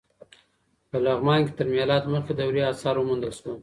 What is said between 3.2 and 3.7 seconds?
شول.